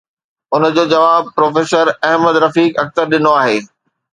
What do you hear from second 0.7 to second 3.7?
جو جواب پروفيسر احمد رفيق اختر ڏنو آهي.